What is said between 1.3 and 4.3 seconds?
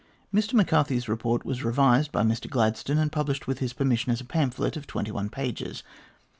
was revised by Mr Gladstone, and published with his permission as a